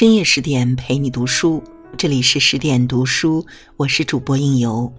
[0.00, 1.62] 深夜十点陪你读书，
[1.98, 3.44] 这里是十点读书，
[3.76, 4.90] 我是主播应由。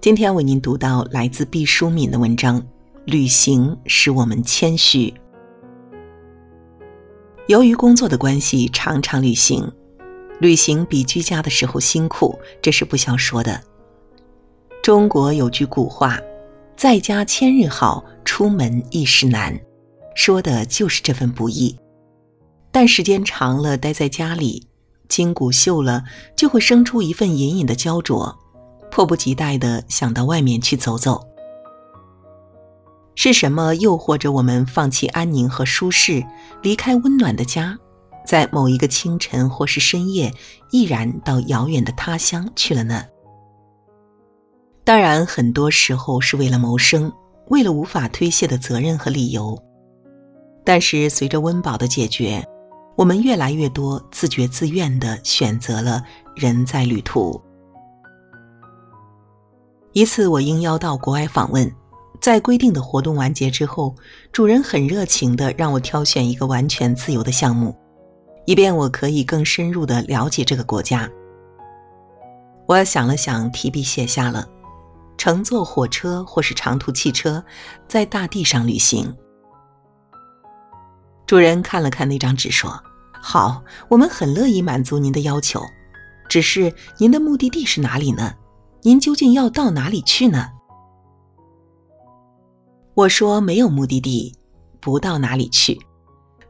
[0.00, 2.62] 今天为您读到来自毕淑敏的文章
[3.04, 5.08] 《旅行使我们谦虚》。
[7.48, 9.68] 由于工作的关系，常常旅行，
[10.38, 13.60] 旅行比居家的时候辛苦，这是不消说的。
[14.84, 16.16] 中国有句古话
[16.78, 19.60] ：“在家千日好，出门一时难”，
[20.14, 21.76] 说的就是这份不易。
[22.74, 24.66] 但时间长了，待在家里，
[25.08, 26.02] 筋骨锈了，
[26.36, 28.36] 就会生出一份隐隐的焦灼，
[28.90, 31.24] 迫不及待的想到外面去走走。
[33.14, 36.20] 是什么诱惑着我们放弃安宁和舒适，
[36.62, 37.78] 离开温暖的家，
[38.26, 40.34] 在某一个清晨或是深夜，
[40.72, 43.04] 毅然到遥远的他乡去了呢？
[44.82, 47.12] 当然，很多时候是为了谋生，
[47.50, 49.56] 为了无法推卸的责任和理由。
[50.64, 52.44] 但是随着温饱的解决。
[52.96, 56.02] 我们越来越多自觉自愿的选择了
[56.36, 57.40] 人在旅途。
[59.92, 61.72] 一次，我应邀到国外访问，
[62.20, 63.94] 在规定的活动完结之后，
[64.32, 67.76] 主人很热情的让我挑选一个完全自由的项目，
[68.44, 71.08] 以便我可以更深入的了解这个国家。
[72.66, 74.48] 我想了想，提笔写下了：
[75.18, 77.44] 乘坐火车或是长途汽车，
[77.86, 79.14] 在大地上旅行。
[81.26, 82.82] 主人看了看那张纸，说
[83.26, 85.58] ：“好，我们很乐意满足您的要求。
[86.28, 88.34] 只是您的目的地是哪里呢？
[88.82, 90.50] 您究竟要到哪里去呢？”
[92.92, 94.36] 我说：“没有目的地，
[94.78, 95.80] 不到哪里去。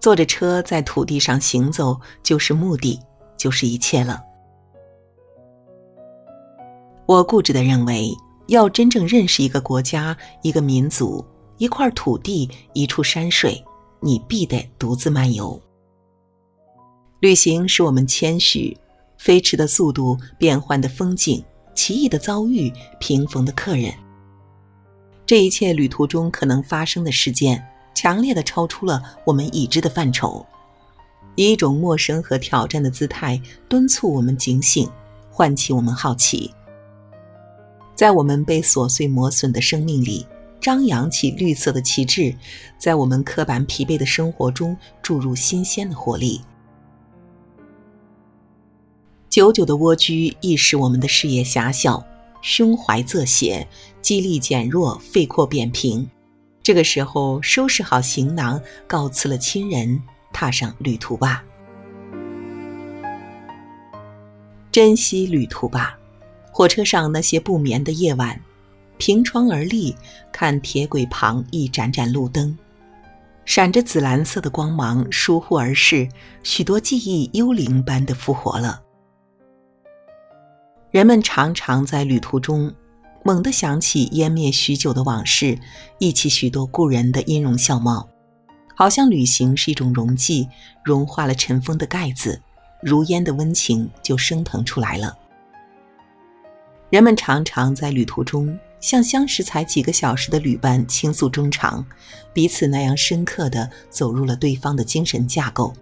[0.00, 2.98] 坐着车在土地上行走，就是目的，
[3.36, 4.20] 就是一切了。”
[7.06, 8.10] 我固执的认为，
[8.48, 11.24] 要真正认识一个国家、一个民族、
[11.58, 13.64] 一块土地、一处山水。
[14.00, 15.58] 你必得独自漫游。
[17.24, 18.76] 旅行使我们谦虚，
[19.16, 21.42] 飞驰的速度、变幻的风景、
[21.74, 22.70] 奇异的遭遇、
[23.00, 23.94] 平逢的客人，
[25.24, 30.44] 这一切旅途中可能发生的事件，强烈的超出了我们已知的范畴，
[31.34, 33.40] 以一种陌生和挑战的姿态，
[33.70, 34.86] 敦促我们警醒，
[35.30, 36.52] 唤起我们好奇。
[37.94, 40.26] 在我们被琐碎磨损的生命里。
[40.60, 42.34] 张扬起绿色的旗帜，
[42.78, 46.40] 在我们刻板疲惫的生活中注入新鲜的活力。
[49.34, 52.06] 久久的蜗居易使我们的视野狭小，
[52.40, 53.66] 胸怀仄斜，
[54.00, 56.08] 肌力减弱，肺廓扁平。
[56.62, 60.00] 这个时候，收拾好行囊，告辞了亲人，
[60.32, 61.42] 踏上旅途吧。
[64.70, 65.98] 珍惜旅途吧，
[66.52, 68.40] 火车上那些不眠的夜晚。
[68.98, 69.96] 凭窗而立，
[70.30, 72.56] 看铁轨旁一盏盏路灯，
[73.44, 76.08] 闪着紫蓝色的光芒，疏忽而逝，
[76.44, 78.83] 许多记忆幽灵般的复活了。
[80.94, 82.72] 人们常常在旅途中，
[83.24, 85.58] 猛地想起湮灭许久的往事，
[85.98, 88.08] 忆起许多故人的音容笑貌，
[88.76, 90.48] 好像旅行是一种溶剂，
[90.84, 92.40] 融化了尘封的盖子，
[92.80, 95.18] 如烟的温情就升腾出来了。
[96.90, 98.56] 人们常常在旅途中。
[98.78, 101.84] 向相识才几个小时的旅伴倾诉衷肠，
[102.34, 105.72] 彼此那样深刻地走入了对方的精神架构。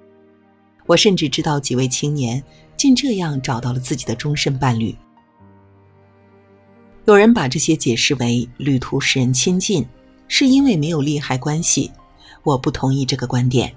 [0.86, 2.40] 我甚至知道几位青年
[2.82, 4.93] 竟这样找到了自己的终身伴侣。
[7.04, 9.87] 有人把这些解释为旅途使人亲近，
[10.26, 11.93] 是因为没有利害关系。
[12.43, 13.72] 我不同意这个观点。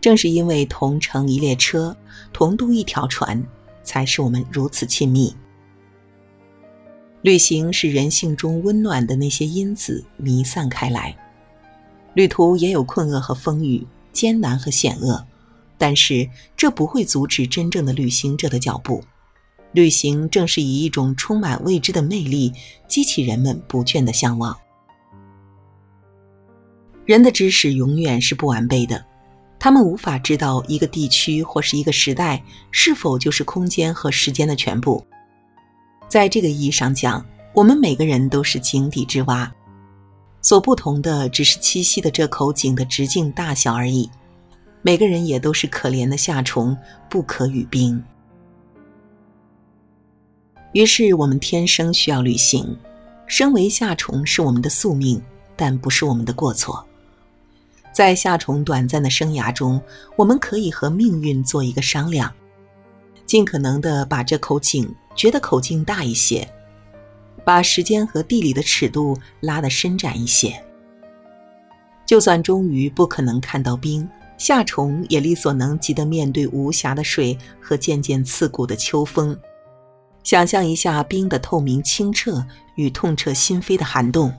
[0.00, 1.94] 正是因为同乘一列车，
[2.32, 3.44] 同渡一条船，
[3.82, 5.36] 才使我们如此亲密。
[7.20, 11.14] 旅行使人性中温暖的那些因子弥散开来，
[12.14, 15.26] 旅途也有困厄和风雨，艰难和险恶，
[15.82, 19.02] 但是这不会阻止真正的旅行者的脚步。
[19.72, 22.52] 旅行正是以一种充满未知的魅力，
[22.86, 24.56] 激起人们不倦的向往。
[27.04, 29.04] 人的知识永远是不完备的，
[29.58, 32.40] 他们无法知道一个地区或是一个时代
[32.70, 35.04] 是否就是空间和时间的全部。
[36.08, 39.52] 在这个意义上讲，我们每个人都是井底之蛙，
[40.42, 44.08] 所不同的只是栖息的这口井的直径大小而已。
[44.82, 46.76] 每个人也都是可怜的夏虫，
[47.08, 48.02] 不可语冰。
[50.72, 52.76] 于是，我们天生需要旅行。
[53.28, 55.22] 身为夏虫是我们的宿命，
[55.56, 56.84] 但不是我们的过错。
[57.92, 59.80] 在夏虫短暂的生涯中，
[60.16, 62.30] 我们可以和命运做一个商量。
[63.24, 66.46] 尽可能的把这口井觉得口径大一些，
[67.44, 70.60] 把时间和地理的尺度拉得伸展一些。
[72.04, 74.06] 就算终于不可能看到冰，
[74.42, 79.38] 夏虫也力所能及地面对无暇的水和渐渐刺骨的秋风。
[80.24, 82.44] 想象一下冰的透明清澈
[82.74, 84.34] 与痛彻心扉的寒冻。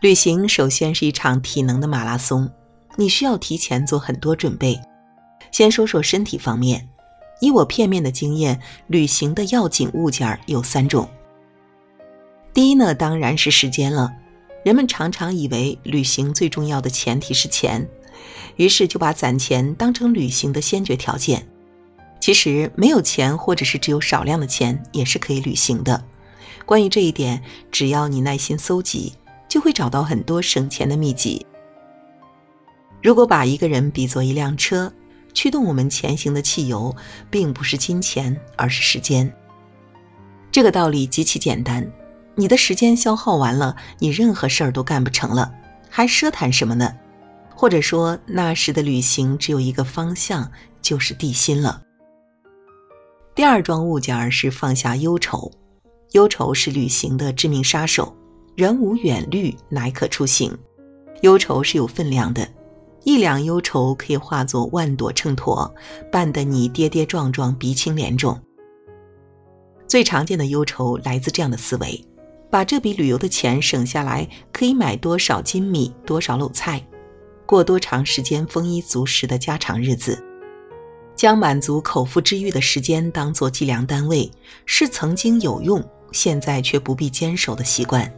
[0.00, 2.48] 旅行首先是一场体能的马拉松，
[2.94, 4.80] 你需要提前做很多准备。
[5.50, 6.88] 先说说身体方面，
[7.40, 11.08] 以我片面的经验，旅行的要紧物件有三种。
[12.54, 14.12] 第一呢，当然是时间了。
[14.66, 17.88] 人们常常以为旅行最重要的前提是钱，
[18.56, 21.46] 于是就把攒钱当成旅行的先决条件。
[22.18, 26.04] 其实没有钱，或者是只有少量的钱，也是可以旅行的。
[26.64, 27.40] 关于这一点，
[27.70, 29.12] 只要你耐心搜集，
[29.48, 31.46] 就会找到很多省钱的秘籍。
[33.00, 34.92] 如果把一个人比作一辆车，
[35.32, 36.92] 驱动我们前行的汽油，
[37.30, 39.32] 并不是金钱，而是时间。
[40.50, 41.88] 这个道理极其简单。
[42.38, 45.52] 你的时间消耗完了，你任何事儿都干不成了，
[45.88, 46.94] 还奢谈什么呢？
[47.54, 50.50] 或者说，那时的旅行只有一个方向，
[50.82, 51.82] 就是地心了。
[53.34, 55.50] 第二桩物件是放下忧愁，
[56.12, 58.14] 忧愁是旅行的致命杀手。
[58.54, 60.56] 人无远虑，乃可出行。
[61.22, 62.46] 忧愁是有分量的，
[63.04, 65.70] 一两忧愁可以化作万朵秤砣，
[66.12, 68.38] 绊得你跌跌撞撞，鼻青脸肿。
[69.86, 72.02] 最常见的忧愁来自这样的思维。
[72.50, 76.84] 把这笔旅游的钱省下来，可以买多少斤米、多少篓菜，
[77.44, 80.22] 过多长时间丰衣足食的家常日子。
[81.14, 84.30] 将满足口腹之欲的时间当做计量单位，
[84.66, 85.82] 是曾经有用，
[86.12, 88.12] 现在却不必坚守的习惯。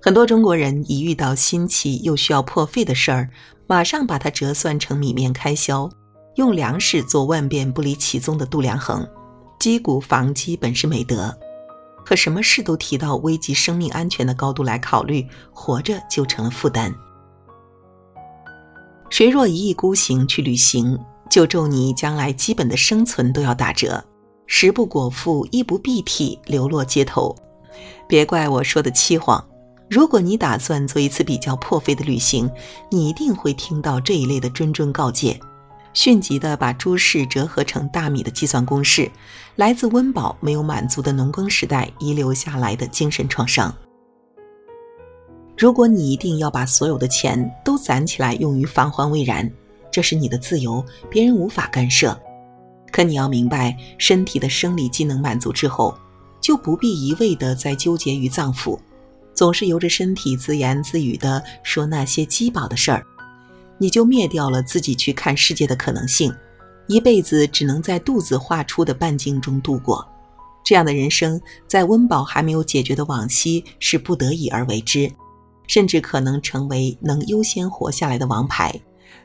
[0.00, 3.30] 很多中国人一遇到新奇又需要破费的事儿，
[3.66, 5.90] 马上把它折算成米面开销，
[6.36, 9.06] 用粮食做万变不离其宗的度量衡。
[9.58, 11.36] 击鼓防饥本是美德。
[12.08, 16.90] 可什么事都提到危及生命安全的高度来考虑，活着就成了负担。
[19.10, 24.02] 谁若一意孤行去旅行，就咒你将来基本的生存都要打折，
[24.46, 27.36] 食不果腹，衣不蔽体，流落街头。
[28.08, 29.44] 别怪我说的凄惶。
[29.90, 32.50] 如果你打算做一次比较破费的旅行，
[32.90, 35.38] 你一定会听到这一类的谆谆告诫。
[35.98, 39.10] 迅疾地把诸事折合成大米的计算公式，
[39.56, 43.74] 来自温饱没有满足的农耕时代遗留下来的精神创伤。
[45.56, 49.50] 如果你一定要把所有的钱都攒起来用于防患未然，
[49.90, 52.16] 这是你的自由，别人无法干涉。
[52.92, 55.92] 可你要明白，身体的生理机能满足之后，
[56.40, 58.78] 就不必一味地在纠结于脏腑，
[59.34, 63.04] 总是由着身体自言自语地说那些饥饱的事儿。
[63.78, 66.34] 你就灭掉了自己去看世界的可能性，
[66.86, 70.06] 一辈子只能在肚子画出的半径中度过。
[70.64, 75.10] 这样的人生，在温饱还没有解决的往昔是不得已而为之，
[75.66, 78.78] 甚至可能成为能优先活下来的王牌，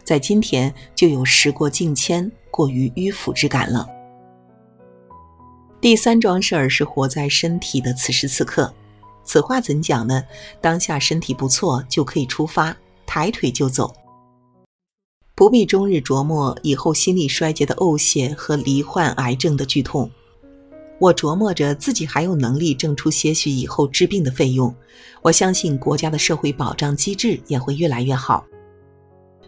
[0.06, 3.86] 在今天就有时过境迁、过于迂腐之感了。
[5.82, 8.74] 第三桩事儿是活在身体的此时此刻，
[9.26, 10.24] 此话怎讲呢？
[10.62, 12.74] 当下身体不错，就可以出发，
[13.06, 13.94] 抬腿就走。
[15.36, 20.10] 不必终日琢磨以后心力衰竭的呕血和罹患癌症的剧痛。
[21.00, 24.74] 我琢磨着自己还有能力挣出些许以后治病的费用，
[25.24, 28.46] 我相信国家的社会保障机制也会越来越好。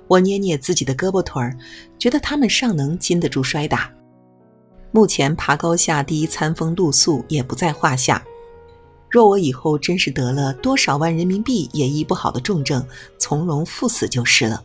[0.07, 1.55] 我捏捏自己的胳膊腿儿，
[2.00, 3.91] 觉得他们尚能经得住摔打。
[4.91, 8.24] 目前爬高下第一餐风露宿也不在话下。
[9.09, 12.86] 若我以后真是得了多少万人民币也医不好的重症，
[13.17, 14.63] 从容赴死就是了。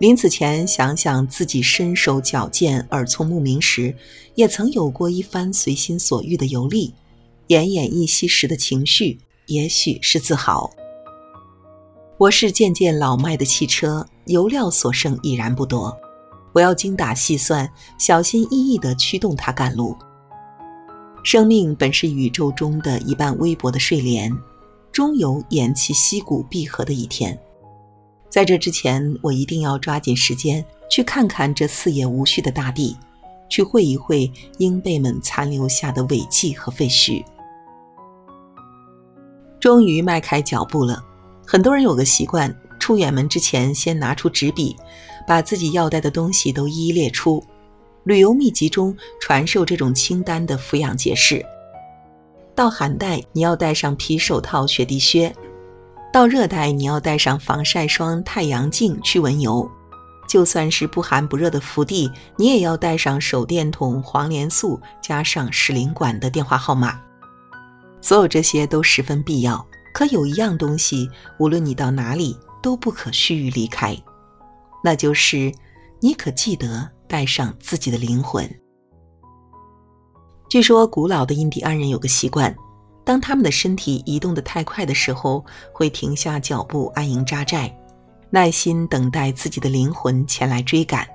[0.00, 3.94] 临死前想想自己身手矫健、耳聪目明时，
[4.34, 6.92] 也曾有过一番随心所欲的游历，
[7.48, 10.68] 奄奄一息时的情绪，也许是自豪。
[12.18, 15.96] 我是渐渐老迈的汽车，油料所剩已然不多，
[16.52, 19.96] 我要精打细算、小心翼翼地驱动它赶路。
[21.22, 24.30] 生命本是宇宙中的一半微薄的睡莲，
[24.90, 27.38] 终有偃旗息鼓闭合的一天。
[28.34, 32.96] 在这之前，我一定要抓紧时间去看看这四野无序的大地，
[33.48, 37.24] 去会一会鹰辈们残留下的尾迹和废墟。
[39.60, 41.00] 终于迈开脚步了。
[41.46, 44.74] 很多人有个习惯，出远门之前先拿出纸笔，
[45.28, 47.40] 把自己要带的东西都一一列出。
[48.02, 51.46] 旅游秘籍中传授这种清单的俯仰节式：
[52.52, 55.32] 到寒带，你要带上皮手套、雪地靴。
[56.14, 59.68] 到热带，你要带上防晒霜、太阳镜、驱蚊油；
[60.28, 67.00] 就算是不寒不热的福地，你也要带上手电筒、黄连素，加上使领馆的电话号码。
[68.00, 69.66] 所有这些都十分必要。
[69.92, 74.00] 可有一样东西，无论你到哪里，都不可须臾离开，
[74.84, 75.52] 那就是
[76.00, 78.48] 你可记得带上自己的灵魂。
[80.48, 82.54] 据说古老的印第安人有个习惯，
[83.04, 87.70] 当他们的身体移动得太快的时候，会停下脚步安营扎寨，
[88.30, 91.06] 耐心等待自己的灵魂前来追赶。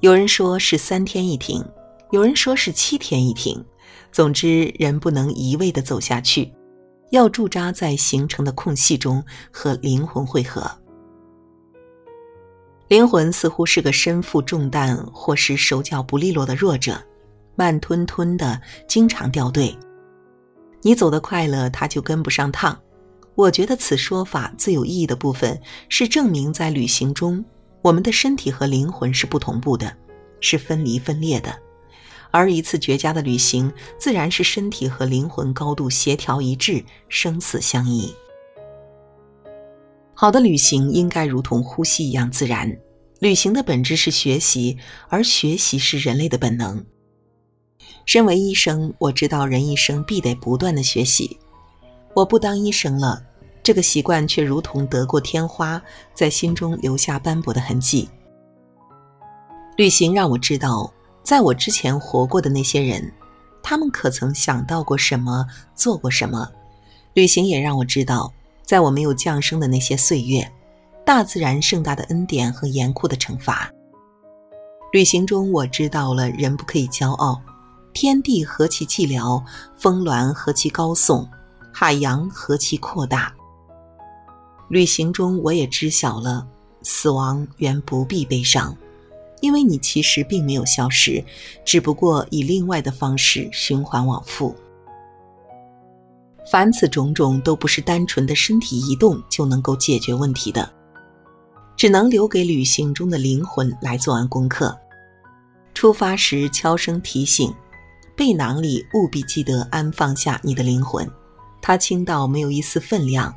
[0.00, 1.64] 有人说是三天一停，
[2.10, 3.64] 有人说是七天一停。
[4.12, 6.52] 总之，人不能一味地走下去，
[7.10, 10.70] 要驻扎在形成的空隙中和灵魂汇合。
[12.88, 17.00] 灵魂似乎是个身负重担或是手脚不利落的弱者，
[17.54, 19.76] 慢吞吞的，经常掉队。
[20.82, 22.80] 你走得快了，他就跟不上趟。
[23.34, 27.44] 我觉得此说法最有意义的部分是证明，在旅行中，
[27.82, 29.96] 我们的身体和灵魂是不同步的，
[30.40, 31.54] 是分离分裂的。
[32.32, 38.14] 而一次绝佳的旅行，自然是身体和灵魂高度协调一致，生死相依。
[40.14, 42.70] 好的旅行应该如同呼吸一样自然。
[43.20, 44.76] 旅行的本质是学习，
[45.08, 46.84] 而学习是人类的本能。
[48.06, 51.38] 身为医生，我知道人一生必得不断的学习。
[52.14, 53.22] 我不当医生了，
[53.62, 55.80] 这个习惯却如同得过天花，
[56.14, 58.08] 在心中留下斑驳的痕迹。
[59.76, 60.92] 旅行让我知道。
[61.22, 63.12] 在我之前活过的那些人，
[63.62, 66.50] 他们可曾想到过什么，做过什么？
[67.12, 68.32] 旅行也让我知道，
[68.64, 70.50] 在我没有降生的那些岁月，
[71.04, 73.70] 大自然盛大的恩典和严酷的惩罚。
[74.92, 77.40] 旅行中，我知道了人不可以骄傲，
[77.92, 79.42] 天地何其寂寥，
[79.76, 81.28] 峰峦何其高耸，
[81.72, 83.32] 海洋何其扩大。
[84.68, 86.46] 旅行中，我也知晓了
[86.82, 88.76] 死亡原不必悲伤。
[89.40, 91.24] 因为你其实并没有消失，
[91.64, 94.54] 只不过以另外的方式循环往复。
[96.50, 100.70] 凡此种种都不是单纯的身体移动就能够解决问题的，
[101.74, 104.78] 只能留给旅行中的灵魂来做完功课。
[105.72, 107.50] 出发时悄声提醒，
[108.20, 111.10] 背囊里务必记得安放下你的灵魂，
[111.62, 113.34] 它轻到没有一丝分量，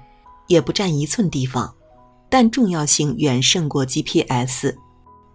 [0.48, 1.74] 也不占一寸地方，
[2.30, 4.75] 但重要性远胜过 GPS。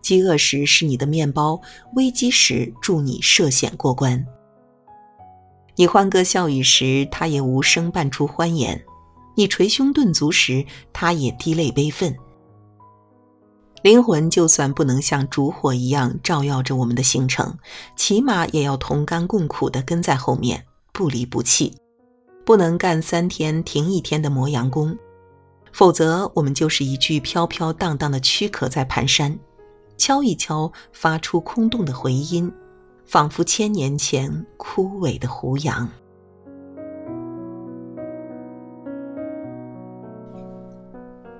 [0.02, 1.58] 饥饿时是你的面包，
[1.94, 4.22] 危机时助你涉险过关。
[5.76, 8.78] 你欢歌笑语时，他也无声伴出欢颜；
[9.34, 10.62] 你捶胸顿足时，
[10.92, 12.14] 他也滴泪悲愤。
[13.88, 17.56] 灵魂就算不能像烛火一样照耀着我们的行程，
[17.96, 21.74] 起码也要同甘共苦地跟在后面，不离不弃，
[22.44, 24.94] 不能干三天停一天的磨洋工，
[25.72, 29.38] 否则我们就是一具飘飘荡荡的躯壳在蹒跚。
[29.96, 32.52] 敲一敲，发出空洞的回音，
[33.06, 35.88] 仿佛千年前枯萎的胡杨。